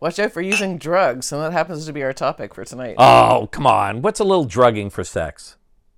[0.00, 2.94] Watch out for using drugs, and that happens to be our topic for tonight.
[2.98, 4.00] Oh, come on.
[4.00, 5.56] What's a little drugging for sex?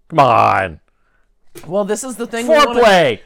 [0.08, 0.80] Come on.
[1.67, 2.46] well, this is the thing.
[2.49, 2.80] we wanna-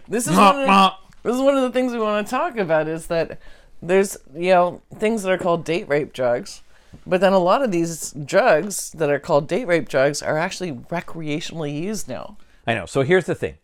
[0.09, 0.93] This is one of
[1.23, 3.41] this is one of the things we want to talk about is that
[3.83, 6.61] there's you know things that are called date rape drugs,
[7.07, 10.73] but then a lot of these drugs that are called date rape drugs are actually
[10.73, 12.37] recreationally used now.
[12.67, 12.85] I know.
[12.87, 13.55] So here's the thing.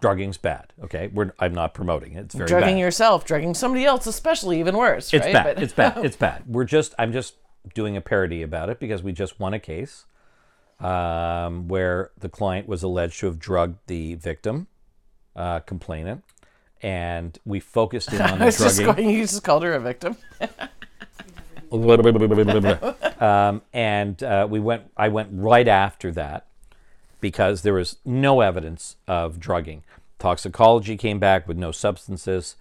[0.00, 0.72] Drugging's bad.
[0.82, 2.26] Okay, We're, I'm not promoting it.
[2.26, 2.80] It's very drugging bad.
[2.80, 5.12] yourself, drugging somebody else, especially even worse.
[5.12, 5.32] It's right?
[5.32, 5.56] bad.
[5.56, 5.98] But- It's bad.
[6.04, 6.42] It's bad.
[6.46, 6.94] We're just.
[6.98, 7.34] I'm just
[7.74, 10.06] doing a parody about it because we just won a case
[10.80, 14.66] um, where the client was alleged to have drugged the victim,
[15.36, 16.24] uh, complainant,
[16.82, 18.86] and we focused in on the drugging.
[18.86, 19.10] going.
[19.10, 20.16] You just called her a victim.
[23.20, 24.90] um, and uh, we went.
[24.96, 26.46] I went right after that
[27.20, 29.84] because there was no evidence of drugging.
[30.20, 32.54] Toxicology came back with no substances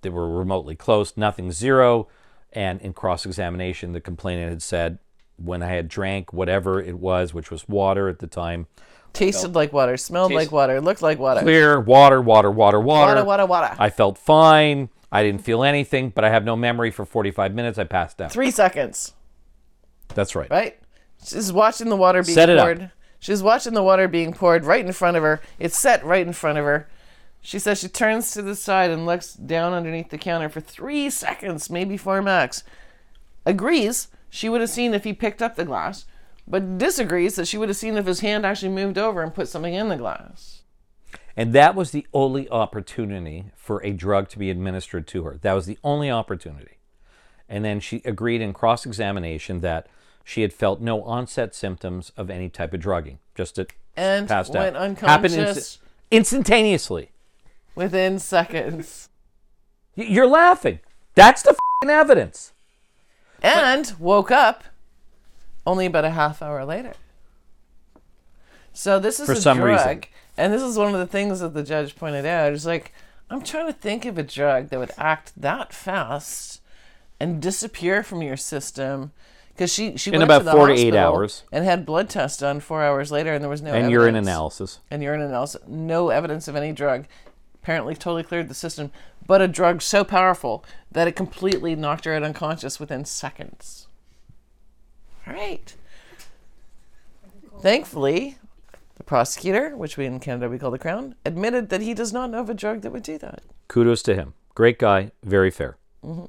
[0.00, 2.08] that were remotely close, nothing zero.
[2.52, 4.98] And in cross examination, the complainant had said,
[5.36, 8.66] when I had drank whatever it was, which was water at the time,
[9.12, 11.40] Tasted like water, smelled like water, looked like water.
[11.40, 13.14] clear water, water, water, water.
[13.16, 13.74] Water, water, water.
[13.76, 14.88] I felt fine.
[15.10, 17.76] I didn't feel anything, but I have no memory for 45 minutes.
[17.76, 18.30] I passed out.
[18.30, 19.14] Three seconds,
[20.14, 20.48] That's right.
[20.48, 20.78] right?
[21.26, 22.64] She's watching the water being Set it up.
[22.66, 22.90] poured.
[23.18, 25.40] She's watching the water being poured right in front of her.
[25.58, 26.88] It's set right in front of her.
[27.42, 31.08] She says she turns to the side and looks down underneath the counter for three
[31.10, 32.62] seconds, maybe four max.
[33.46, 36.04] Agrees she would have seen if he picked up the glass,
[36.46, 39.48] but disagrees that she would have seen if his hand actually moved over and put
[39.48, 40.62] something in the glass.
[41.36, 45.38] And that was the only opportunity for a drug to be administered to her.
[45.40, 46.78] That was the only opportunity.
[47.48, 49.86] And then she agreed in cross examination that
[50.24, 54.52] she had felt no onset symptoms of any type of drugging, just it And passed
[54.52, 54.98] went out.
[54.98, 55.78] Happened insta- unconscious
[56.10, 57.10] instantaneously.
[57.74, 59.08] Within seconds.
[59.94, 60.80] You're laughing.
[61.14, 62.52] That's the fing evidence.
[63.42, 64.64] and woke up
[65.66, 66.92] only about a half hour later.
[68.72, 70.02] So this is For a some drug, reason.
[70.36, 72.52] and this is one of the things that the judge pointed out.
[72.52, 72.92] It's like
[73.28, 76.60] I'm trying to think of a drug that would act that fast
[77.18, 79.12] and disappear from your system.
[79.48, 81.42] Because she she In went about to the four to eight hours.
[81.52, 84.78] and had blood tests done four hours later, and there was no And urine analysis.
[84.90, 87.06] and urine analysis, no evidence of any drug.
[87.62, 88.90] Apparently, totally cleared the system,
[89.26, 93.86] but a drug so powerful that it completely knocked her out unconscious within seconds.
[95.26, 95.74] All right.
[97.60, 98.38] Thankfully,
[98.96, 102.30] the prosecutor, which we in Canada we call the Crown, admitted that he does not
[102.30, 103.42] know of a drug that would do that.
[103.68, 104.34] Kudos to him.
[104.54, 105.76] Great guy, very fair.
[106.04, 106.24] Mm-hmm.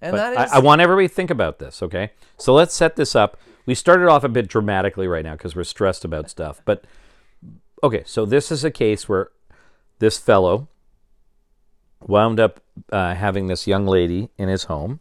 [0.00, 2.10] And But that is I, I want everybody to think about this, okay?
[2.38, 3.38] So let's set this up.
[3.66, 6.60] We started off a bit dramatically right now because we're stressed about stuff.
[6.64, 6.84] But
[7.82, 9.30] okay, so this is a case where
[10.02, 10.66] this fellow
[12.06, 14.98] wound up uh, having this young lady in his home,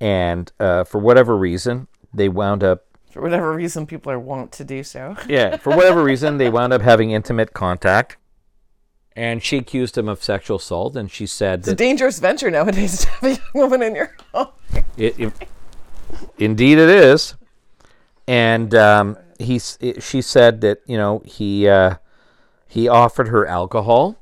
[0.00, 4.64] and uh, for whatever reason, they wound up for whatever reason people are wont to
[4.64, 5.16] do so.
[5.28, 8.16] yeah, for whatever reason, they wound up having intimate contact.
[9.16, 13.00] And she accused him of sexual assault, and she said It's a dangerous venture nowadays
[13.00, 14.48] to have a young woman in your home.
[14.96, 15.32] It, it-
[16.38, 17.34] indeed, it is.
[18.28, 21.94] And um, he, it- she said that you know he uh,
[22.68, 24.18] he offered her alcohol,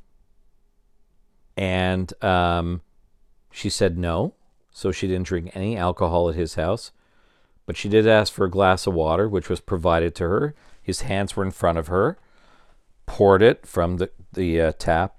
[1.57, 2.81] and um,
[3.51, 4.34] she said no,
[4.71, 6.93] so she didn't drink any alcohol at his house.
[7.67, 10.55] But she did ask for a glass of water, which was provided to her.
[10.81, 12.17] His hands were in front of her,
[13.06, 15.17] poured it from the the uh, tap,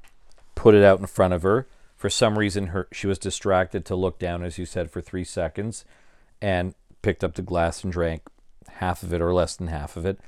[0.56, 1.68] put it out in front of her.
[1.98, 5.26] For some reason, her she was distracted to look down, as you said, for three
[5.26, 5.84] seconds,
[6.42, 8.22] and picked up the glass and drank
[8.76, 10.20] half of it or less than half of it,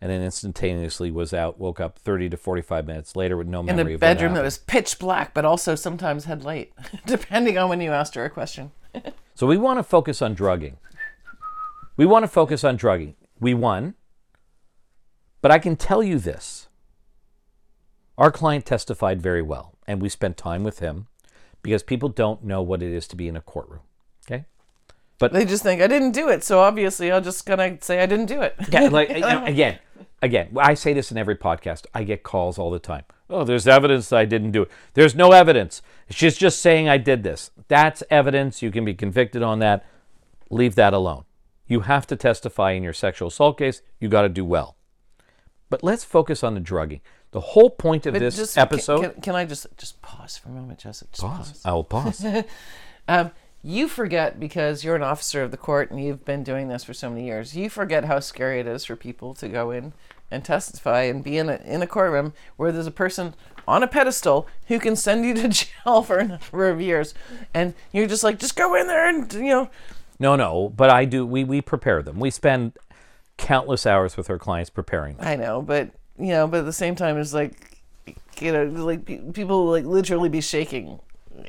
[0.00, 1.58] and then instantaneously was out.
[1.58, 3.82] Woke up thirty to forty-five minutes later with no memory.
[3.82, 6.72] In a of bedroom that was pitch black, but also sometimes had light,
[7.06, 8.70] depending on when you asked her a question.
[9.34, 10.78] So we want to focus on drugging.
[11.96, 13.14] We want to focus on drugging.
[13.40, 13.94] We won.
[15.40, 16.68] But I can tell you this.
[18.16, 21.06] Our client testified very well, and we spent time with him
[21.62, 23.82] because people don't know what it is to be in a courtroom.
[24.26, 24.46] Okay?
[25.18, 28.06] But they just think I didn't do it, so obviously I'm just gonna say I
[28.06, 28.56] didn't do it.
[28.70, 29.10] Yeah, like
[29.46, 29.78] again,
[30.22, 31.86] again, I say this in every podcast.
[31.94, 33.04] I get calls all the time.
[33.30, 34.70] Oh, there's evidence that I didn't do it.
[34.94, 35.82] There's no evidence.
[36.10, 37.50] She's just saying I did this.
[37.68, 38.62] That's evidence.
[38.62, 39.84] You can be convicted on that.
[40.50, 41.24] Leave that alone.
[41.66, 43.82] You have to testify in your sexual assault case.
[44.00, 44.76] You got to do well.
[45.68, 47.02] But let's focus on the drugging.
[47.32, 49.00] The whole point of But this just- episode.
[49.02, 51.12] Can, can I just just pause for a moment, Joseph?
[51.12, 51.60] Just pause.
[51.64, 52.24] I will pause.
[53.10, 53.30] Um,
[53.62, 56.94] you forget because you're an officer of the court and you've been doing this for
[56.94, 57.56] so many years.
[57.56, 59.92] You forget how scary it is for people to go in
[60.30, 63.34] and testify and be in a in a courtroom where there's a person
[63.66, 65.48] on a pedestal who can send you to
[65.84, 67.14] jail for a number of years,
[67.52, 69.70] and you're just like, just go in there and you know,
[70.18, 71.26] No, no, but I do.
[71.26, 72.20] We we prepare them.
[72.20, 72.72] We spend
[73.36, 75.26] countless hours with our clients preparing them.
[75.26, 77.78] I know, but you know, but at the same time, it's like,
[78.40, 81.00] you know, like pe- people will, like literally be shaking.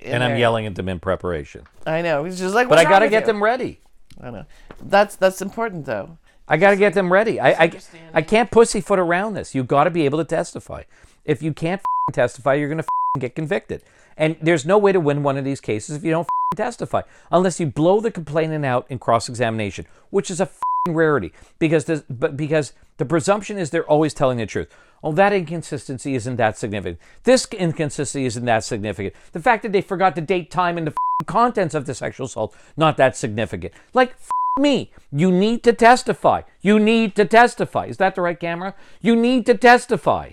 [0.02, 1.64] In And I'm their- yelling at them in preparation.
[1.86, 2.24] I know.
[2.24, 3.28] He's just like, But I got to get you?
[3.28, 3.80] them ready.
[4.22, 4.46] I know.
[4.82, 6.18] That's that's important though.
[6.48, 7.40] I got to get them ready.
[7.40, 7.72] I, I,
[8.14, 9.54] I can't pussyfoot around this.
[9.54, 10.84] You got to be able to testify.
[11.24, 12.88] If you can't f***ing testify, you're going to
[13.20, 13.84] get convicted.
[14.18, 17.02] And there's no way to win one of these cases if you don't f***ing testify,
[17.32, 22.04] unless you blow the complainant out in cross-examination, which is a f***ing rarity because the,
[22.10, 24.70] but because the presumption is they're always telling the truth.
[25.04, 27.00] Oh, that inconsistency isn't that significant.
[27.24, 29.16] This inconsistency isn't that significant.
[29.32, 32.26] The fact that they forgot the date, time, and the f***ing contents of the sexual
[32.26, 33.74] assault not that significant.
[33.94, 34.30] Like f-
[34.60, 36.42] me, you need to testify.
[36.62, 37.86] You need to testify.
[37.86, 38.76] Is that the right camera?
[39.02, 40.32] You need to testify.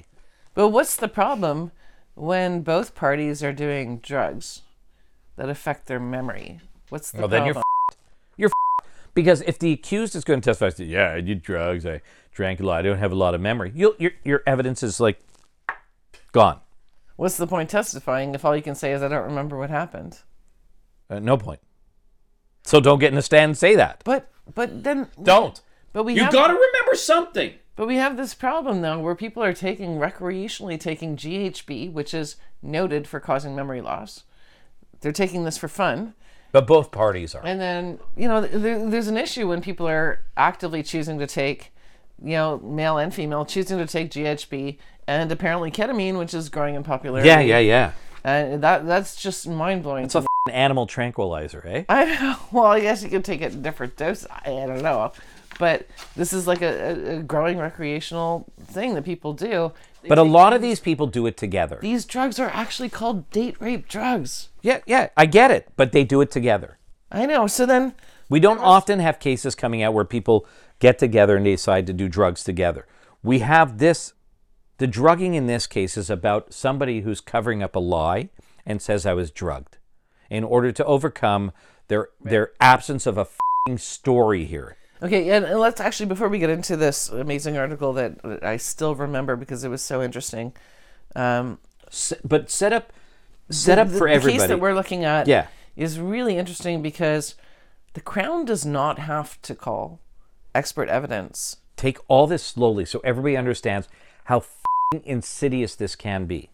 [0.54, 1.70] But what's the problem
[2.14, 4.62] when both parties are doing drugs
[5.36, 6.60] that affect their memory?
[6.88, 7.30] What's the problem?
[7.30, 7.62] Well, then problem?
[8.36, 8.50] you're
[9.14, 12.00] Because if the accused is going to testify, yeah, I did drugs, I
[12.36, 15.00] drank a lot, I don't have a lot of memory, you'll, your, your evidence is
[15.00, 15.18] like
[16.32, 16.60] gone.
[17.16, 20.18] What's the point testifying if all you can say is I don't remember what happened?
[21.08, 21.60] Uh, no point.
[22.64, 24.02] So don't get in the stand and say that.
[24.04, 25.60] But but then Don't.
[25.94, 27.54] But we You have got to remember something.
[27.74, 32.36] But we have this problem though, where people are taking recreationally taking GHB, which is
[32.60, 34.24] noted for causing memory loss.
[35.00, 36.12] They're taking this for fun,
[36.52, 37.44] But both parties are.
[37.46, 41.72] and then you know there, there's an issue when people are actively choosing to take,
[42.22, 46.74] you know, male and female choosing to take GHB and apparently ketamine, which is growing
[46.74, 47.28] in popularity.
[47.28, 47.92] Yeah, yeah, yeah.
[48.24, 50.04] And that that's just mind blowing.
[50.04, 51.84] It's a f***ing animal tranquilizer, eh?
[51.88, 52.36] I know.
[52.52, 54.26] Well, I guess you could take it in different doses.
[54.30, 55.12] I, I don't know.
[55.58, 55.86] But
[56.16, 56.66] this is like a,
[57.14, 59.72] a, a growing recreational thing that people do.
[60.02, 61.78] They But a take lot of these people do it together.
[61.80, 64.48] these drugs are actually called date rape drugs.
[64.60, 66.76] Yeah, yeah, I get it, but they do it together.
[67.10, 67.46] I know.
[67.46, 67.94] So then,
[68.28, 70.46] We don't often have cases coming out where people
[70.78, 72.86] get together and they decide to do drugs together.
[73.22, 74.12] We have this
[74.78, 78.28] the drugging in this case is about somebody who's covering up a lie
[78.66, 79.78] and says I was drugged
[80.28, 81.52] in order to overcome
[81.88, 83.26] their their absence of a
[83.66, 84.76] fing story here.
[85.02, 89.36] okay, and, let's actually before we get into this amazing article that I still remember
[89.36, 90.52] because it was so interesting.
[91.14, 91.58] Um,
[92.24, 92.92] but set up
[93.48, 94.38] set up the, for the everybody.
[94.40, 95.46] case that we're looking at Yeah.
[95.76, 97.34] is really interesting because
[97.96, 100.00] the crown does not have to call
[100.54, 103.88] expert evidence Take all this slowly so everybody understands
[104.24, 106.50] how fing insidious this can be.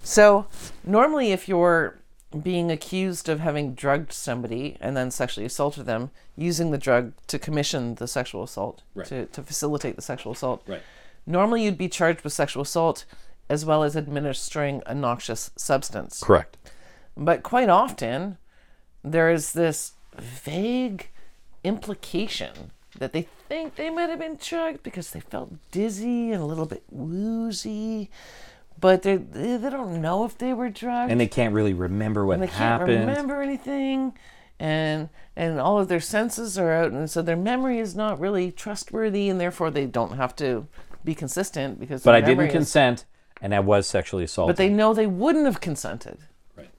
[0.00, 0.46] So,
[0.84, 1.98] normally, if you're
[2.42, 7.38] being accused of having drugged somebody and then sexually assaulted them, using the drug to
[7.38, 9.06] commission the sexual assault, Right.
[9.08, 10.82] to, to facilitate the sexual assault, Right.
[11.26, 13.04] normally you'd be charged with sexual assault
[13.48, 16.22] as well as administering a noxious substance.
[16.22, 16.56] Correct.
[17.16, 18.36] But quite often,
[19.02, 21.08] there is this vague
[21.64, 26.46] implication that they think they might have been drugged because they felt dizzy and a
[26.46, 28.10] little bit woozy,
[28.80, 32.24] but they they they don't know if they were drugged And they can't really remember
[32.24, 33.00] what and they can't happened.
[33.00, 34.14] remember anything,
[34.58, 38.50] and and all of their senses are out, and so their memory is not really
[38.50, 40.66] trustworthy, and therefore they don't have to
[41.04, 42.02] be consistent because.
[42.02, 43.04] But their I didn't is- consent
[43.42, 44.56] and I was sexually assaulted.
[44.56, 46.16] But they know they wouldn't have consented
[46.56, 46.70] Right.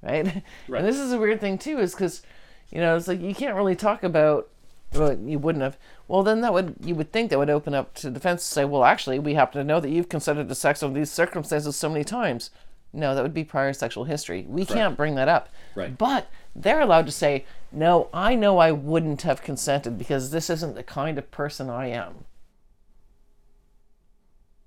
[0.00, 0.42] right?
[0.68, 0.78] Right.
[0.78, 2.22] And this is a weird thing too, is because
[2.70, 4.48] you know it's like you can't really talk about.
[4.92, 5.76] Well, you wouldn't have.
[6.06, 8.64] Well, then that would you would think that would open up to defense to say,
[8.64, 11.88] well, actually, we happen to know that you've consented to sex under these circumstances so
[11.88, 12.50] many times.
[12.92, 14.46] No, that would be prior sexual history.
[14.48, 15.48] We can't bring that up.
[15.74, 15.98] Right.
[15.98, 20.76] But they're allowed to say, no, I know I wouldn't have consented because this isn't
[20.76, 22.26] the kind of person I am.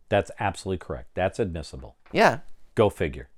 [0.10, 1.12] That's absolutely correct.
[1.14, 1.96] That's admissible.
[2.12, 2.40] Yeah.
[2.76, 3.30] Go figure.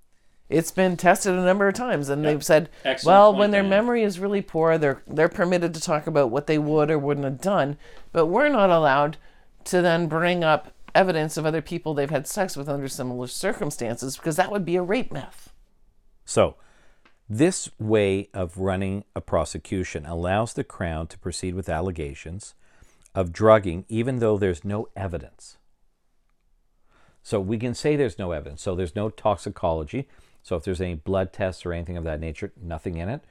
[0.49, 4.01] It's been tested a number of times, and they've said, Excellent well, when their memory
[4.01, 7.39] is really poor, they're they're permitted to talk about what they would or wouldn't have
[7.39, 7.77] done,
[8.11, 9.17] but we're not allowed
[9.65, 14.17] to then bring up evidence of other people they've had sex with under similar circumstances
[14.17, 15.53] because that would be a rape myth.
[16.25, 16.55] So,
[17.29, 22.55] this way of running a prosecution allows the Crown to proceed with allegations
[23.13, 25.57] of drugging even though there's no evidence.
[27.21, 28.61] So, we can say there's no evidence.
[28.61, 30.07] So, there's no toxicology.
[30.49, 33.21] So, if there's any blood tests or anything of that nature, nothing in it.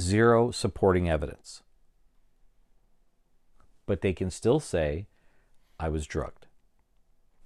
[0.00, 1.60] Zero supporting evidence.
[3.84, 5.08] But they can still say,
[5.78, 6.46] I was drugged.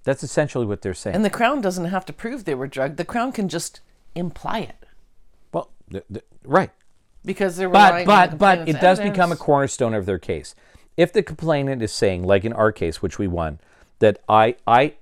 [0.04, 1.16] That's essentially what they're saying.
[1.16, 3.80] And the crown doesn't have to prove they were drugged; the crown can just
[4.14, 4.86] imply it
[5.50, 6.70] well, th- th- right.
[7.24, 10.54] because they're but relying the but but it does become a cornerstone of their case.
[10.96, 13.58] If the complainant is saying, like in our case, which we won,
[13.98, 14.94] that I I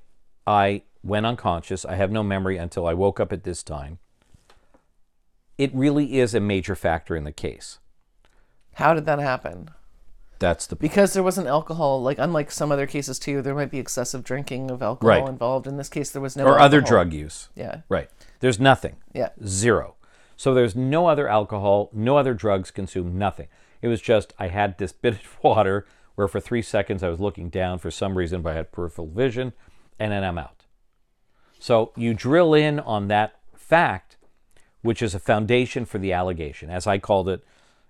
[0.46, 3.98] I went unconscious, I have no memory until I woke up at this time,
[5.56, 7.78] it really is a major factor in the case.
[8.74, 9.70] How did that happen?
[10.38, 13.80] That's the Because there wasn't alcohol, like unlike some other cases too, there might be
[13.80, 15.28] excessive drinking of alcohol Right.
[15.28, 15.66] involved.
[15.66, 16.88] In this case, there was no or other alcohol.
[17.04, 17.48] drug use.
[17.56, 18.08] Yeah, Right.
[18.40, 18.96] There's nothing.
[19.12, 19.30] yeah.
[19.44, 19.96] Zero.
[20.36, 23.48] So there's no other alcohol, no other drugs consumed, nothing.
[23.82, 27.18] It was just I had this bit of water where for three seconds I was
[27.18, 29.52] looking down for some reason, but I had peripheral vision,
[29.98, 30.57] and then I'm out.
[31.58, 34.16] So you drill in on that fact,
[34.82, 36.70] which is a foundation for the allegation.
[36.70, 37.44] As I called it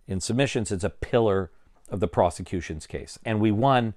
[0.07, 1.51] in submissions, it's a pillar
[1.91, 3.19] of the prosecution's case.
[3.25, 3.95] And we won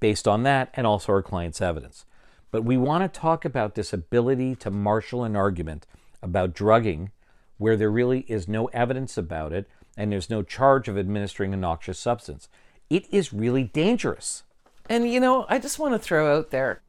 [0.00, 2.04] based on that and also our client's evidence.
[2.50, 5.86] But we want to talk about this ability to marshal an argument
[6.22, 7.10] about drugging
[7.58, 11.56] where there really is no evidence about it and there's no charge of administering a
[11.56, 12.48] noxious substance.
[12.90, 14.42] It is really dangerous.
[14.88, 16.82] And you know, I just want to throw out there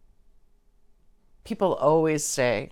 [1.48, 2.70] people always say,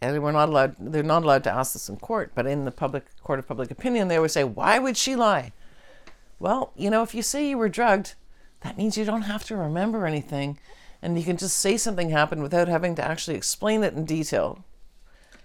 [0.00, 2.70] and we're not allowed they're not allowed to ask this in court, but in the
[2.70, 5.52] public court of public opinion, they always say, Why would she lie?
[6.40, 8.14] Well, you know, if you say you were drugged,
[8.60, 10.58] that means you don't have to remember anything.
[11.00, 14.64] And you can just say something happened without having to actually explain it in detail.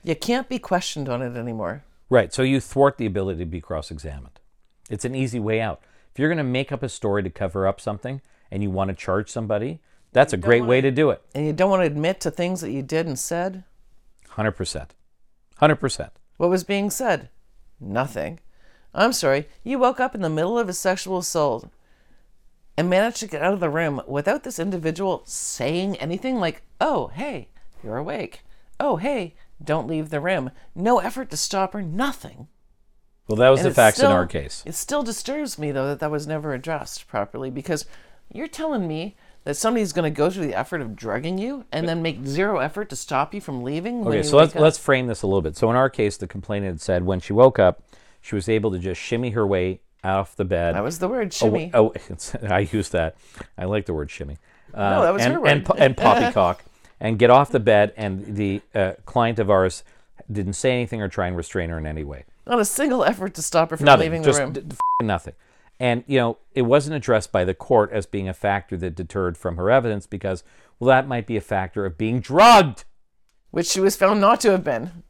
[0.04, 1.84] You can't be questioned on it anymore.
[2.10, 2.34] Right.
[2.34, 4.40] So you thwart the ability to be cross examined.
[4.90, 5.82] It's an easy way out.
[6.12, 8.90] If you're going to make up a story to cover up something and you want
[8.90, 9.80] to charge somebody,
[10.14, 11.22] that's a great way to do it.
[11.36, 13.64] And you don't want to admit to things that you did and said.
[14.32, 14.88] 100%.
[15.62, 16.10] 100%.
[16.38, 17.30] What was being said?
[17.80, 18.40] Nothing.
[18.94, 21.70] I'm sorry, you woke up in the middle of a sexual assault
[22.78, 27.08] and managed to get out of the room without this individual saying anything like, oh,
[27.08, 27.50] hey,
[27.84, 28.44] you're awake.
[28.80, 30.52] Oh, hey, don't leave the room.
[30.76, 32.48] No effort to stop her, nothing.
[33.28, 34.64] Well, that was And the facts in our case.
[34.66, 37.86] It still disturbs me, though, that that was never addressed properly because
[38.32, 41.88] you're telling me that somebody's going to go through the effort of drugging you and
[41.88, 44.06] then make zero effort to stop you from leaving.
[44.08, 44.62] Okay, so let's up?
[44.62, 45.58] let's frame this a little bit.
[45.58, 47.84] So in our case, the complainant said when she woke up,
[48.22, 50.76] she was able to just shimmy her way off the bed.
[50.76, 51.72] That was the word, Oh, shimmy.
[51.74, 53.16] Oh, it's, I use that.
[53.58, 54.38] I like the word shimmy.
[54.74, 55.66] Uh, No, that was and, her word.
[55.66, 56.64] po- and poppycock,
[57.00, 57.94] and get off the bed.
[57.98, 59.84] And the uh, client of ours
[60.32, 62.24] didn't say anything or try and restrain her in any way.
[62.48, 64.12] Not a single effort to stop her from Nothing.
[64.12, 64.54] leaving the room.
[64.54, 65.34] d- d- f- nothing.
[65.80, 69.38] And you know, it wasn't addressed by the court as being a factor that deterred
[69.38, 70.44] from her evidence because,
[70.80, 72.86] well, that might be a factor of being drugged.
[73.54, 75.04] which she was found not to have been.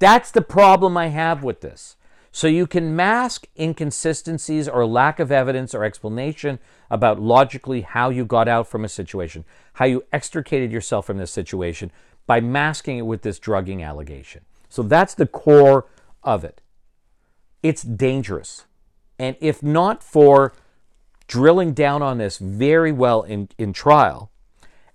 [0.00, 1.96] That's the problem I have with this.
[2.30, 6.58] So you can mask inconsistencies or lack of evidence or explanation
[6.90, 11.30] about logically how you got out from a situation, how you extricated yourself from this
[11.30, 11.90] situation
[12.26, 14.42] by masking it with this drugging allegation.
[14.68, 15.86] So that's the core
[16.22, 16.60] of it.
[17.62, 18.66] It's dangerous.
[19.20, 20.54] And if not for
[21.28, 24.30] drilling down on this very well in, in trial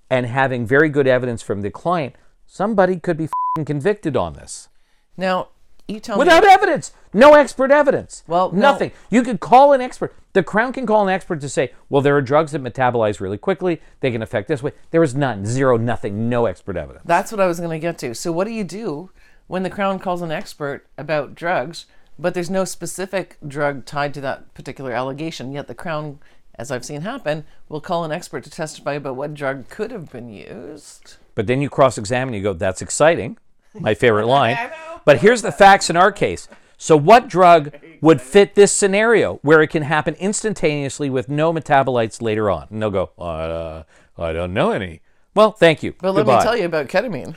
[0.10, 2.16] and having very good evidence from the client,
[2.48, 4.68] somebody could be fing convicted on this.
[5.16, 5.50] Now,
[5.88, 6.50] you tell Without me.
[6.50, 6.92] evidence.
[7.14, 8.24] No expert evidence.
[8.26, 8.60] Well, no.
[8.60, 8.92] nothing.
[9.12, 10.16] You could call an expert.
[10.34, 13.38] The Crown can call an expert to say, well, there are drugs that metabolize really
[13.38, 13.80] quickly.
[14.00, 14.72] They can affect this way.
[14.90, 15.46] There is none.
[15.46, 16.30] Zero, nothing.
[16.30, 17.06] No expert evidence.
[17.06, 18.16] That's what I was going to get to.
[18.16, 19.12] So, what do you do
[19.46, 21.86] when the Crown calls an expert about drugs,
[22.18, 25.52] but there's no specific drug tied to that particular allegation?
[25.52, 26.20] Yet the Crown,
[26.56, 30.12] as I've seen happen, will call an expert to testify about what drug could have
[30.12, 31.16] been used.
[31.34, 33.38] But then you cross examine, you go, that's exciting.
[33.74, 34.58] My favorite line.
[35.04, 36.48] But here's the facts in our case.
[36.78, 42.22] So, what drug would fit this scenario where it can happen instantaneously with no metabolites
[42.22, 42.68] later on?
[42.70, 43.84] And they'll go, uh,
[44.18, 45.02] I don't know any.
[45.34, 45.96] Well, thank you.
[46.00, 47.36] But let me tell you about ketamine.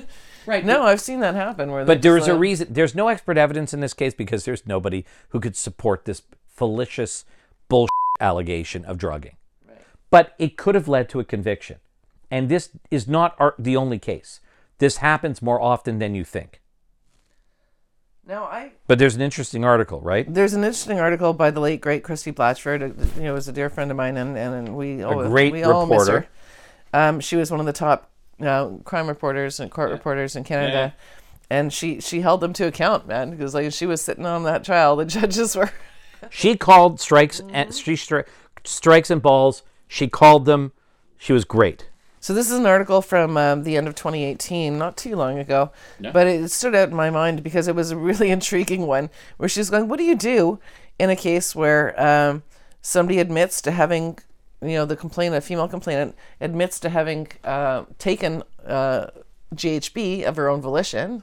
[0.46, 0.64] Right.
[0.64, 1.70] no, I've seen that happen.
[1.70, 2.68] Where But there's just, a uh, reason.
[2.70, 7.24] There's no expert evidence in this case because there's nobody who could support this fallacious
[7.68, 9.36] bullshit allegation of drugging.
[9.68, 9.78] Right.
[10.10, 11.78] But it could have led to a conviction,
[12.30, 14.40] and this is not our, the only case.
[14.78, 16.60] This happens more often than you think.
[18.26, 20.32] Now, I But there's an interesting article, right?
[20.32, 22.82] There's an interesting article by the late great Christie Blatchford.
[22.82, 25.52] uh, You know, was a dear friend of mine, and and, and we all, great
[25.52, 26.26] we reporter.
[26.92, 27.08] her.
[27.08, 30.94] Um, she was one of the top uh, crime reporters and court reporters in Canada,
[31.50, 34.64] and she she held them to account, man, because like she was sitting on that
[34.64, 35.70] trial, the judges were.
[36.30, 38.26] She called strikes and she stri-
[38.64, 39.62] strikes and balls.
[39.86, 40.72] She called them.
[41.18, 41.90] She was great.
[42.20, 45.70] So this is an article from um, the end of 2018, not too long ago,
[46.12, 49.10] but it stood out in my mind because it was a really intriguing one.
[49.36, 50.58] Where she's going, "What do you do
[50.98, 52.42] in a case where um,
[52.82, 54.18] somebody admits to having,
[54.62, 59.08] you know, the complainant, female complainant, admits to having uh, taken uh,
[59.54, 61.22] GHB of her own volition,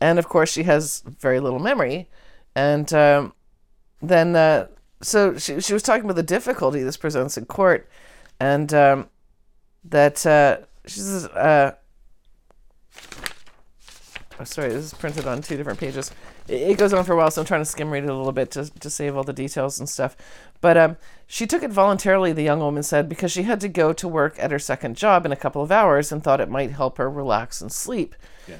[0.00, 2.08] and of course she has very little memory,
[2.54, 3.32] and um,
[4.00, 4.68] then uh,
[5.02, 7.88] so she she was talking about the difficulty this presents in court,
[8.40, 9.08] and um,
[9.84, 11.74] that uh, she says, uh,
[14.40, 16.10] oh, sorry, this is printed on two different pages.
[16.48, 18.32] It goes on for a while, so I'm trying to skim read it a little
[18.32, 20.16] bit to, to save all the details and stuff.
[20.60, 20.96] But um,
[21.26, 24.38] she took it voluntarily, the young woman said, because she had to go to work
[24.38, 27.10] at her second job in a couple of hours and thought it might help her
[27.10, 28.14] relax and sleep.
[28.46, 28.56] Yeah.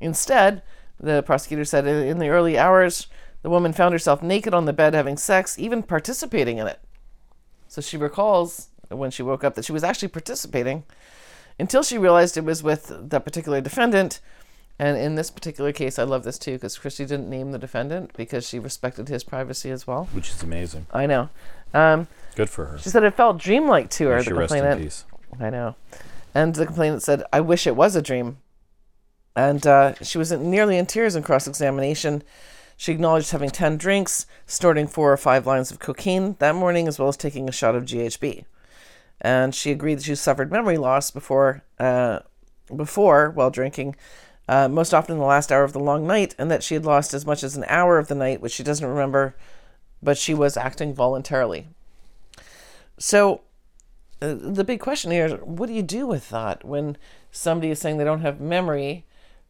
[0.00, 0.62] Instead,
[1.00, 3.08] the prosecutor said in in the early hours,
[3.42, 6.80] the woman found herself naked on the bed having sex, even participating in it.
[7.68, 10.84] So she recalls when she woke up that she was actually participating
[11.58, 14.20] until she realized it was with the particular defendant.
[14.78, 18.12] And in this particular case, I love this too because Christie didn't name the defendant
[18.16, 20.08] because she respected his privacy as well.
[20.12, 20.86] Which is amazing.
[20.92, 21.30] I know.
[21.72, 22.78] Um, Good for her.
[22.78, 24.16] she said it felt dreamlike to her.
[24.16, 25.04] May The she rest in peace.
[25.38, 25.76] I know.
[26.34, 28.38] And the complainant said, I wish it was a dream.
[29.36, 32.22] And uh, she was nearly in tears in cross examination.
[32.76, 36.98] She acknowledged having 10 drinks, snorting four or five lines of cocaine that morning, as
[36.98, 38.44] well as taking a shot of GHB.
[39.20, 42.20] And she agreed that she suffered memory loss before, uh,
[42.74, 43.94] before while drinking,
[44.48, 47.14] uh, most often the last hour of the long night, and that she had lost
[47.14, 49.36] as much as an hour of the night, which she doesn't remember,
[50.02, 51.68] but she was acting voluntarily.
[52.98, 53.42] So
[54.24, 56.96] uh, the big question here is what do you do with that when
[57.30, 59.04] somebody is saying they don't have memory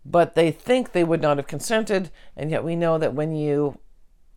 [0.06, 3.78] but they think they would not have consented and yet we know that when you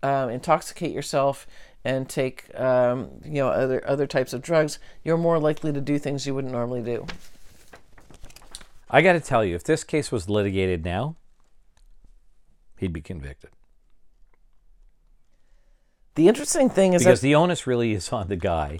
[0.03, 1.47] um, intoxicate yourself
[1.83, 5.97] and take um, you know other other types of drugs you're more likely to do
[5.97, 7.05] things you wouldn't normally do
[8.89, 11.15] I got to tell you, if this case was litigated now,
[12.77, 13.49] he'd be convicted.
[16.15, 18.79] the interesting thing is Because that the onus really is on the guy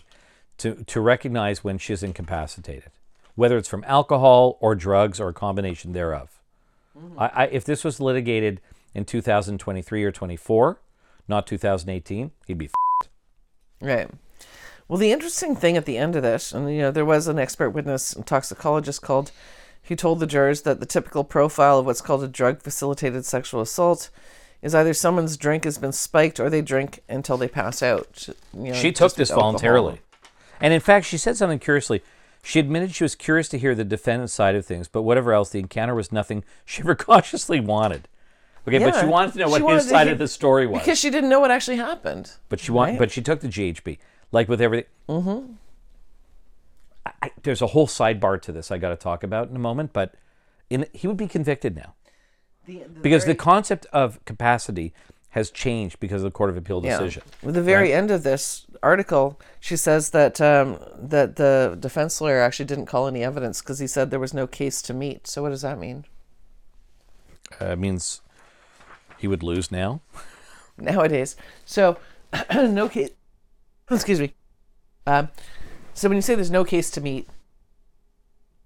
[0.57, 2.91] to, to recognize when she's incapacitated,
[3.35, 6.39] whether it's from alcohol or drugs or a combination thereof.
[6.97, 7.19] Mm-hmm.
[7.19, 8.59] I, I, if this was litigated
[8.95, 10.81] in 2023 or 24,
[11.27, 13.09] not 2018, he'd be f-
[13.79, 14.09] Right.
[14.87, 17.37] Well, the interesting thing at the end of this, and you know, there was an
[17.37, 19.31] expert witness and toxicologist called,
[19.87, 23.61] who told the jurors that the typical profile of what's called a drug facilitated sexual
[23.61, 24.09] assault
[24.61, 28.27] is either someone's drink has been spiked or they drink until they pass out.
[28.53, 29.99] You know, She took this voluntarily.
[30.59, 32.01] And in fact, she said something curiously.
[32.43, 35.49] She admitted she was curious to hear the defendant's side of things, but whatever else,
[35.49, 38.07] the encounter was nothing she ever consciously wanted.
[38.67, 40.81] Okay, but she wanted to know what his side hear- of the story was.
[40.81, 42.31] Because she didn't know what actually happened.
[42.49, 42.99] But she want, Right.
[42.99, 43.97] but she took the GHB,
[44.33, 44.89] like with everything.
[45.07, 45.53] Mm-hmm.
[47.21, 49.93] I, there's a whole sidebar to this I got to talk about in a moment,
[49.93, 50.15] but
[50.69, 51.93] in, he would be convicted now
[53.01, 54.93] because the concept of capacity
[55.29, 56.97] has changed because of the Court of Appeal Yeah.
[56.97, 57.23] decision.
[57.43, 62.65] The very end of this article, she says that um, that the defense lawyer actually
[62.65, 65.27] didn't call any evidence because he said there was no case to meet.
[65.27, 66.05] So what does that mean?
[67.61, 68.21] Uh, it means
[69.17, 70.01] he would lose now.
[70.77, 71.35] nowadays.
[71.65, 71.97] So,
[72.53, 73.11] no case.
[73.91, 74.33] Excuse me.
[75.05, 75.29] Um,
[75.97, 77.27] so when you say there's no case to meet,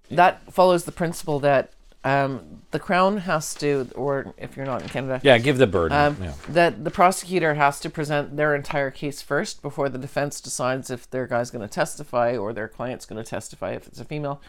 [0.10, 1.72] that follows the principle that
[2.04, 5.98] um, the crown has to, or if you're not in Canada, Yeah, give the burden.
[5.98, 6.34] um, yeah.
[6.50, 11.10] that the prosecutor has to present their entire case first before the defense decides if
[11.10, 14.42] their guy's going to testify or their client's going to testify if it's a female.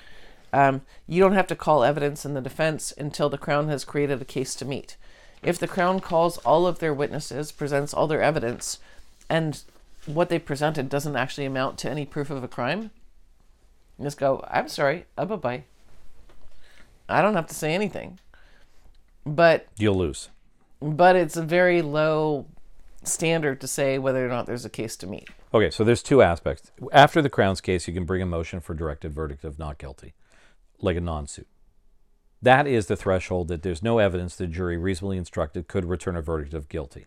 [0.53, 4.21] Um, you don't have to call evidence in the defense until the crown has created
[4.21, 4.97] a case to meet.
[5.43, 8.79] If the crown calls all of their witnesses, presents all their evidence,
[9.29, 9.63] and
[10.07, 12.91] what they presented doesn't actually amount to any proof of a crime,
[13.99, 15.65] you just go, I'm sorry, uh, bye bye.
[17.09, 18.19] I don't have to say anything.
[19.25, 20.31] But You'll lose.
[20.81, 22.47] but it's a very low
[23.05, 25.29] standard to say whether or not there's a case to meet.
[25.55, 26.71] Okay, so there's two aspects.
[26.93, 30.15] After the Crown's case, you can bring a motion for directed verdict of not guilty,
[30.81, 31.47] like a non-suit.
[32.41, 36.23] That is the threshold that there's no evidence the jury reasonably instructed could return a
[36.23, 37.07] verdict of guilty.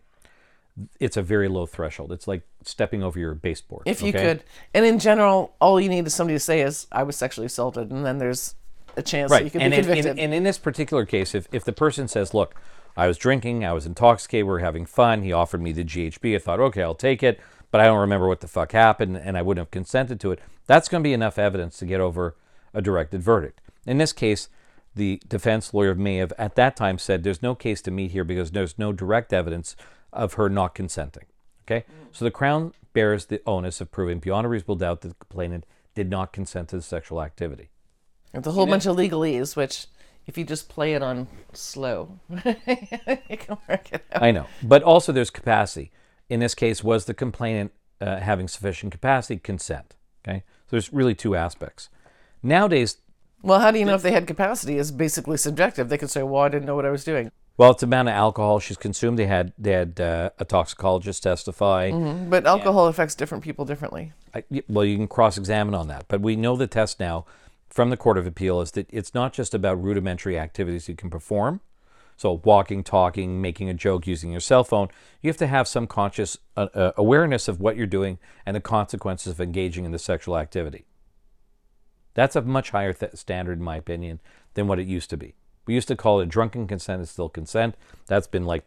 [1.00, 2.12] It's a very low threshold.
[2.12, 3.84] It's like stepping over your baseboard.
[3.86, 4.22] If you okay?
[4.22, 7.46] could, and in general, all you need is somebody to say is, "I was sexually
[7.46, 8.54] assaulted," and then there's
[8.96, 9.52] a chance that you right.
[9.52, 10.12] can And be in, convicted.
[10.12, 12.54] in, and in this particular case, if, if the person says, look,
[12.96, 16.34] I was drinking, I was intoxicated, we were having fun, he offered me the GHB,
[16.34, 17.38] I thought, okay, I'll take it,
[17.70, 20.40] but I don't remember what the fuck happened, and I wouldn't have consented to it,
[20.66, 22.36] that's going to be enough evidence to get over
[22.72, 23.60] a directed verdict.
[23.86, 24.48] In this case,
[24.94, 28.24] the defense lawyer may have at that time said there's no case to meet here
[28.24, 29.76] because there's no direct evidence
[30.12, 31.24] of her not consenting.
[31.64, 31.84] Okay?
[32.12, 35.66] So the Crown bears the onus of proving beyond a reasonable doubt that the complainant
[35.94, 37.70] did not consent to the sexual activity.
[38.32, 39.86] It's a whole bunch of legalese, which
[40.26, 44.22] if you just play it on slow, you can work it out.
[44.22, 45.90] I know, but also there's capacity.
[46.28, 49.38] In this case, was the complainant uh, having sufficient capacity?
[49.38, 49.94] Consent.
[50.26, 51.88] Okay, so there's really two aspects.
[52.42, 52.98] Nowadays,
[53.42, 54.76] Well, how do you know if they had capacity?
[54.76, 55.88] Is basically subjective.
[55.88, 58.08] They could say, "Well, I didn't know what I was doing," well, it's the amount
[58.08, 59.18] of alcohol she's consumed.
[59.18, 61.90] They had they had uh, a toxicologist testify.
[62.28, 64.12] but alcohol affects different people differently.
[64.34, 67.24] I, well, you can cross-examine on that, but we know the test now
[67.68, 71.10] from the Court of Appeal is that it's not just about rudimentary activities you can
[71.10, 71.60] perform.
[72.18, 74.88] So, walking, talking, making a joke, using your cell phone,
[75.20, 78.60] you have to have some conscious uh, uh, awareness of what you're doing and the
[78.60, 80.86] consequences of engaging in the sexual activity.
[82.14, 84.20] That's a much higher th- standard, in my opinion,
[84.54, 85.34] than what it used to be.
[85.66, 87.74] We used to call it drunken consent is still consent.
[88.06, 88.64] That's been like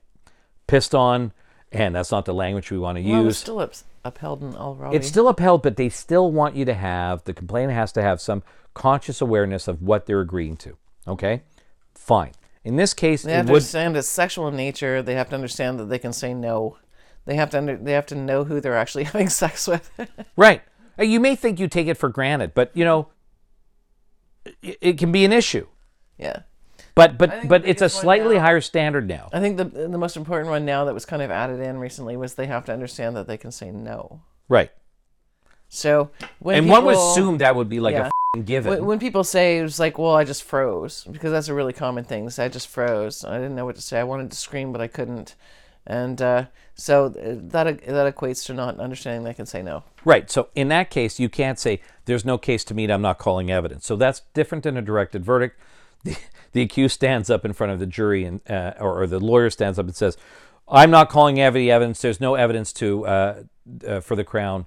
[0.68, 1.32] pissed on,
[1.72, 3.38] and that's not the language we want to Well, it's use.
[3.38, 4.56] still up, upheld in.
[4.94, 8.20] It's still upheld, but they still want you to have the complainant has to have
[8.22, 10.78] some conscious awareness of what they're agreeing to.
[11.08, 11.42] Okay,
[11.96, 12.34] fine.
[12.66, 15.02] In this case, They have to would understand it's sexual in nature.
[15.02, 16.78] They have to understand that they can say no.
[17.26, 19.90] They have to under, they have to know who they're actually having sex with.
[20.36, 20.62] right.
[21.00, 23.08] Uh, You may think you take it for granted, but you know,
[24.62, 25.68] it can be an issue.
[26.18, 26.42] yeah.
[26.96, 29.30] But but but it's a slightly now- higher standard now.
[29.32, 32.18] I think the the most important one now that was kind of added in recently
[32.18, 34.22] was they have to understand that they can say no.
[34.48, 34.72] Right.
[35.70, 38.10] So when And people, one would assume that would be like Yeah.
[38.36, 38.72] a given.
[38.72, 41.74] when, when people say it was like, well, I just froze because that's a really
[41.74, 42.30] common thing.
[42.30, 43.24] Say, I just froze.
[43.24, 44.00] I didn't know what to say.
[44.00, 45.36] I wanted to scream, but I couldn't.
[45.86, 47.12] And uh, so uh,
[47.52, 49.84] that that equates to not understanding they can say no.
[50.06, 50.30] Right.
[50.30, 52.92] So in that case, you can't say there's no case to meet.
[52.92, 53.86] I'm not calling evidence.
[53.86, 55.60] So that's different than a directed verdict.
[56.04, 56.18] The,
[56.54, 59.50] the accused stands up in front of the jury and uh, or, or the lawyer
[59.50, 60.18] stands up and says,
[60.68, 62.02] "I'm not calling any evidence.
[62.02, 63.44] There's no evidence to uh,
[63.88, 64.66] uh, for the crown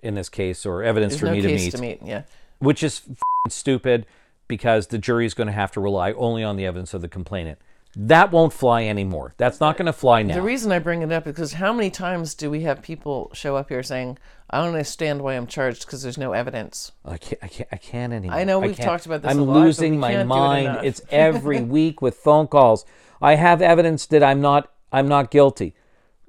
[0.00, 2.00] in this case, or evidence There's for no me to meet." to meet.
[2.04, 2.22] Yeah.
[2.58, 4.06] which is f***ing stupid
[4.46, 7.08] because the jury is going to have to rely only on the evidence of the
[7.08, 7.58] complainant.
[7.96, 9.34] That won't fly anymore.
[9.36, 10.34] That's not going to fly now.
[10.34, 13.30] The reason I bring it up is because how many times do we have people
[13.34, 14.18] show up here saying,
[14.50, 17.76] "I don't understand why I'm charged because there's no evidence." I can't, I can't, I
[17.76, 18.36] can't anymore.
[18.36, 18.88] I know we've can't.
[18.88, 20.84] talked about this I'm a lot, losing my do it mind.
[20.84, 22.84] it's every week with phone calls.
[23.22, 25.74] I have evidence that I'm not, I'm not guilty.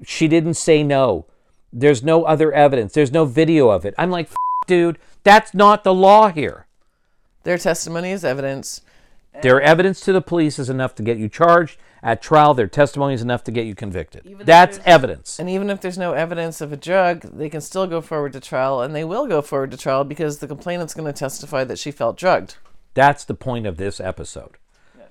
[0.03, 1.25] She didn't say no.
[1.73, 2.93] There's no other evidence.
[2.93, 3.93] There's no video of it.
[3.97, 4.35] I'm like, F-
[4.67, 6.67] dude, that's not the law here.
[7.43, 8.81] Their testimony is evidence.
[9.41, 11.77] Their evidence to the police is enough to get you charged.
[12.01, 14.21] At trial, their testimony is enough to get you convicted.
[14.25, 15.39] if That's evidence.
[15.39, 18.39] And even if there's no evidence of a drug, they can still go forward to
[18.39, 21.79] trial, and they will go forward to trial because the complainant's going to testify that
[21.79, 22.57] she felt drugged.
[22.93, 24.57] That's the point of this episode.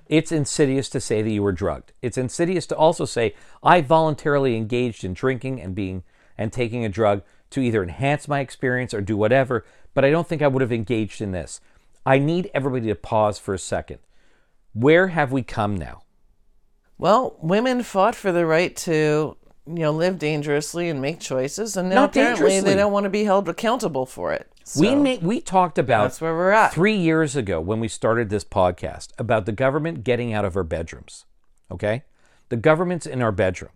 [0.07, 1.91] It's insidious to say that you were drugged.
[2.01, 6.03] It's insidious to also say I voluntarily engaged in drinking and being
[6.37, 10.27] and taking a drug to either enhance my experience or do whatever, but I don't
[10.27, 11.59] think I would have engaged in this.
[12.05, 13.99] I need everybody to pause for a second.
[14.75, 16.03] Where have we come now?
[16.97, 21.87] Well, women fought for the right to, you know, live dangerously and make choices, and
[21.89, 24.51] now Not apparently they don't want to be held accountable for it.
[24.77, 26.73] we So, ma- we talked about that's where we're at.
[26.73, 30.63] three years ago when we started this podcast about the government getting out of our
[30.63, 31.23] bedrooms.
[31.71, 32.03] Okay?
[32.49, 33.71] The government's in our bedroom.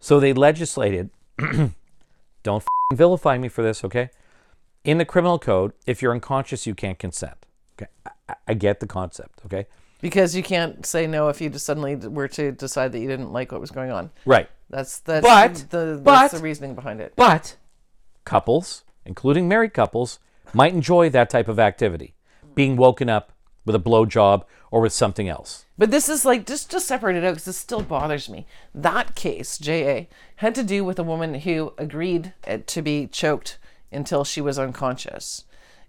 [0.00, 1.10] So they legislated,
[2.42, 4.08] don't vilify me for this, okay?
[4.82, 7.43] In the criminal code, if you're unconscious, you can't consent.
[7.78, 7.90] Okay?
[8.28, 9.66] I- I, get the concept, okay?
[10.00, 13.32] because you can't say no if you just suddenly were to decide that you didn't
[13.32, 14.10] like what was going on.
[14.26, 14.48] Right.
[14.70, 17.14] That's that's But- the but- that's the reasoning behind it.
[17.16, 17.56] But
[18.24, 20.18] couples, including married couples,
[20.52, 22.14] might enjoy that type of activity,
[22.54, 23.32] being woken up
[23.64, 25.64] with a blowjob or with something else.
[25.78, 28.46] But this is like just just separate it out because this still bothers me.
[28.74, 33.58] That case, J.A., had to do with a woman who agreed uh, to be choked
[33.92, 35.44] until she was unconscious,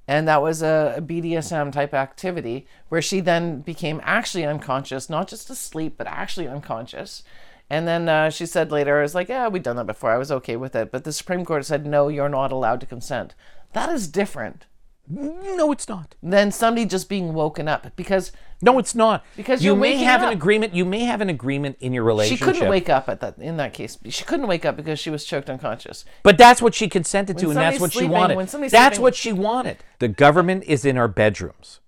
[0.08, 5.50] and that was a, BDSM type activity where she then became actually unconscious, not just
[5.50, 7.24] asleep, but actually unconscious.
[7.70, 10.12] And then uh, she said later, "I was like, yeah, we've done that before.
[10.12, 12.86] I was okay with it." But the Supreme Court said, "No, you're not allowed to
[12.86, 13.34] consent."
[13.74, 14.68] That is different
[15.08, 16.15] No, it's not.
[16.24, 19.24] Then somebody just being woken up because No, it's not.
[19.36, 20.74] Because you may have an agreement.
[20.74, 22.48] You may have an agreement in your relationship.
[22.48, 23.98] she couldn't wake up at that in that case.
[24.10, 26.06] She couldn't wake up because she was choked unconscious.
[26.24, 28.38] But that's what she consented to, When and that's what she wanted.
[28.38, 29.78] That's sleeping- what she wanted.
[30.00, 31.82] The government is in our bedrooms,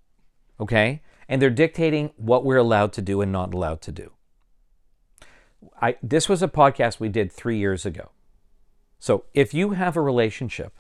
[0.60, 4.12] okay, and they're dictating what we're allowed to do and not allowed to do.
[5.82, 8.12] I this was a podcast we did three years ago.
[8.99, 10.73] So if you have a relationship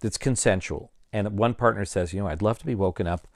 [0.00, 3.26] that's consensual, and one partner says, you know, I'd love to be woken up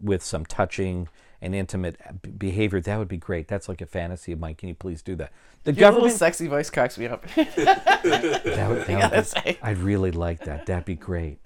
[0.00, 1.08] with some touching
[1.40, 1.96] and intimate
[2.38, 3.48] behavior, that would be great.
[3.48, 4.54] That's like a fantasy of mine.
[4.54, 5.32] Can you please do that?
[5.64, 7.26] The Your little government sexy voice cracks me up.
[7.34, 9.58] that would, that would say.
[9.60, 10.66] I'd really like that.
[10.66, 11.38] That'd be great.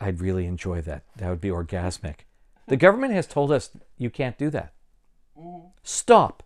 [0.00, 1.04] I'd really enjoy that.
[1.16, 2.20] That would be orgasmic.
[2.66, 4.72] The government has told us you can't do that.
[5.38, 5.68] Mm-hmm.
[5.84, 6.42] Stop.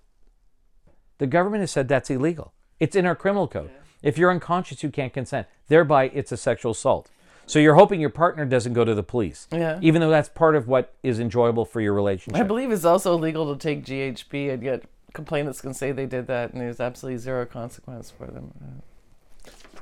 [1.19, 2.53] The government has said that's illegal.
[2.79, 3.71] It's in our criminal code.
[4.03, 5.47] If you're unconscious, you can't consent.
[5.69, 7.11] Thereby, it's a sexual assault.
[7.47, 9.79] So you're hoping your partner doesn't go to the police, Yeah.
[9.81, 12.41] even though that's part of what is enjoyable for your relationship.
[12.41, 14.83] I believe it's also illegal to take GHB, and yet
[15.15, 18.83] complainants can say they did that, and there's absolutely zero consequence for them.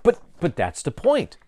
[0.02, 1.38] But but that's the point.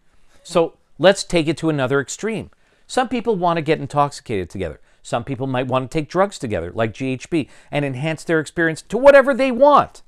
[0.43, 2.51] So let's take it to another extreme.
[2.87, 4.81] Some people want to get intoxicated together.
[5.03, 8.97] Some people might want to take drugs together, like GHB, and enhance their experience to
[8.97, 10.03] whatever they want.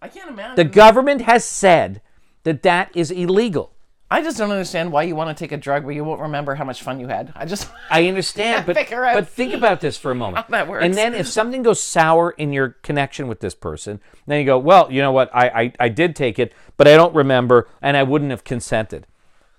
[0.00, 0.56] I can't imagine.
[0.56, 2.02] The government has said
[2.44, 3.71] that that is illegal.
[4.12, 6.54] I just don't understand why you want to take a drug where you won't remember
[6.54, 7.32] how much fun you had.
[7.34, 10.44] I just I understand, but Figure out but think about this for a moment.
[10.44, 10.84] how that works.
[10.84, 14.58] And then if something goes sour in your connection with this person, then you go,
[14.58, 15.34] well, you know what?
[15.34, 19.06] I I, I did take it, but I don't remember, and I wouldn't have consented.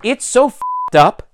[0.04, 1.28] It's so fed up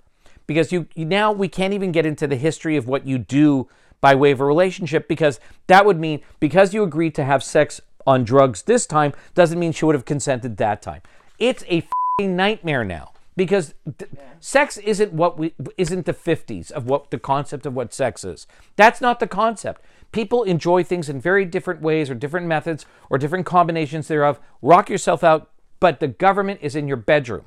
[0.48, 3.68] because you, you now we can't even get into the history of what you do
[4.00, 7.82] by way of a relationship because that would mean because you agreed to have sex
[8.08, 11.02] on drugs this time doesn't mean she would have consented that time.
[11.38, 11.86] It's a
[12.28, 17.66] nightmare now because th- sex isn't what we isn't the 50s of what the concept
[17.66, 18.46] of what sex is.
[18.76, 19.82] That's not the concept.
[20.12, 24.40] People enjoy things in very different ways or different methods or different combinations thereof.
[24.62, 27.46] Rock yourself out, but the government is in your bedroom.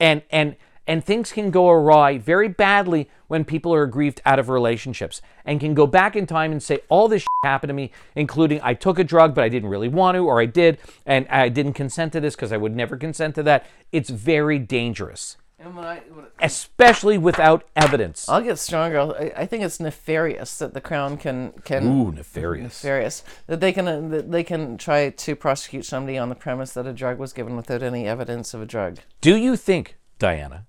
[0.00, 0.56] And and
[0.88, 5.60] and things can go awry very badly when people are aggrieved out of relationships and
[5.60, 8.98] can go back in time and say all this happened to me including i took
[8.98, 12.12] a drug but i didn't really want to or i did and i didn't consent
[12.12, 13.66] to this because i would never consent to that.
[13.92, 15.36] It's very dangerous.
[15.58, 18.28] And when I, when especially without evidence.
[18.28, 19.00] I'll get stronger.
[19.00, 22.84] I, I think it's nefarious that the crown can can ooh nefarious.
[22.84, 23.24] Nefarious.
[23.48, 26.86] That they can uh, that they can try to prosecute somebody on the premise that
[26.86, 28.98] a drug was given without any evidence of a drug.
[29.20, 30.66] do you think diana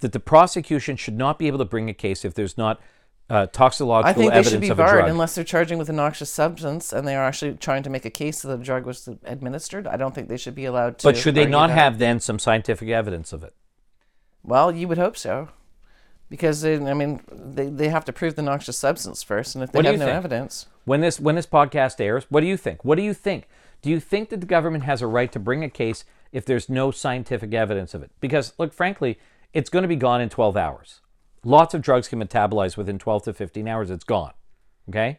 [0.00, 2.80] that the prosecution should not be able to bring a case if there's not
[3.30, 6.92] uh, toxicological I think they should be barred unless they're charging with a noxious substance
[6.92, 9.86] and they are actually trying to make a case that the drug was administered.
[9.86, 11.06] I don't think they should be allowed to.
[11.08, 13.54] but should they not have then some scientific evidence of it?
[14.42, 15.48] Well, you would hope so,
[16.28, 19.72] because they, I mean they, they have to prove the noxious substance first, and if
[19.72, 20.16] they What have no think?
[20.16, 22.84] evidence, when this when this podcast airs what do you think?
[22.84, 23.48] What do you think?
[23.80, 26.68] Do you think that the government has a right to bring a case if there's
[26.68, 28.10] no scientific evidence of it?
[28.20, 29.18] Because look frankly
[29.54, 31.00] it's going to be gone in 12 hours.
[31.44, 34.34] Lots of drugs can metabolize within 12 to 15 hours it's gone
[34.88, 35.18] okay?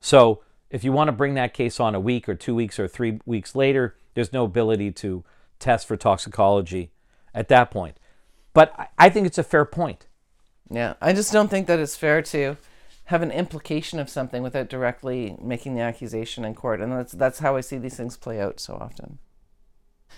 [0.00, 2.88] So if you want to bring that case on a week or two weeks or
[2.88, 5.24] three weeks later there's no ability to
[5.58, 6.90] test for toxicology
[7.34, 7.96] at that point.
[8.52, 10.06] But I- think it's a fair point.
[10.70, 12.56] Yeah, I just don't think that it's fair to
[13.06, 17.40] have an implication of something without directly making the accusation in court, and that's that's
[17.40, 19.18] how I see these things play out so often.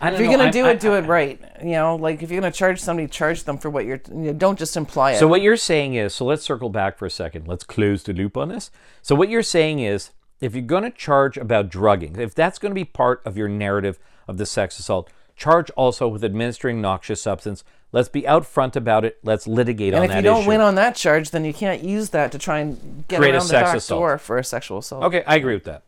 [0.00, 1.40] I If you're know, gonna I'm- do I- it, do I- it right.
[1.62, 4.00] You know, like if you're gonna charge somebody, charge them for what you're.
[4.08, 5.18] You know, don't just imply it.
[5.18, 7.46] So what you're saying is, so let's circle back for a second.
[7.46, 8.70] Let's close the loop on this.
[9.02, 12.70] So what you're saying is, if you're going to charge about drugging, if that's going
[12.70, 17.22] to be part of your narrative of the sex assault, charge also with administering noxious
[17.22, 17.64] substance.
[17.92, 19.18] Let's be out front about it.
[19.22, 20.16] Let's litigate and on that.
[20.16, 20.48] And if you don't issue.
[20.48, 23.34] win on that charge, then you can't use that to try and get Create a
[23.34, 24.00] around the sex back assault.
[24.00, 25.04] door for a sexual assault.
[25.04, 25.84] okay, I agree with that.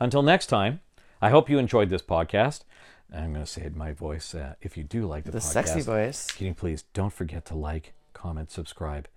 [0.00, 0.80] Until next time,
[1.22, 2.62] I hope you enjoyed this podcast.
[3.12, 4.34] I'm going to say it in my voice.
[4.34, 6.26] Uh, if you do like the, The podcast, sexy voice.
[6.30, 9.08] Can you please don't forget to like, comment, subscribe,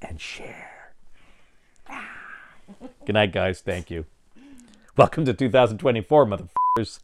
[0.00, 0.94] and share.
[3.06, 3.60] Good night, guys.
[3.60, 4.06] Thank you.
[4.96, 7.00] Welcome to 2024, motherfuckers.